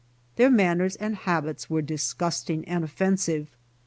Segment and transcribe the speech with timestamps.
[0.35, 3.55] Their manners and habits were dis gusting and offensive.